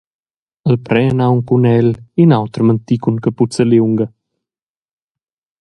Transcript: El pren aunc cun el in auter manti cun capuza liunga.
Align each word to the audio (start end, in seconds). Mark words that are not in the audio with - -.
El 0.71 0.77
pren 0.87 1.21
aunc 1.25 1.43
cun 1.51 1.67
el 1.73 1.89
in 2.23 2.35
auter 2.39 2.63
manti 2.67 2.95
cun 3.03 3.21
capuza 3.23 3.63
liunga. 3.71 4.07